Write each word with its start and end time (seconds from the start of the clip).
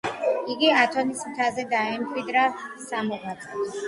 იგი 0.51 0.69
ათონის 0.77 1.19
მთაზე 1.33 1.65
დაემკვიდრა 1.73 2.47
სამოღვაწეოდ. 2.87 3.77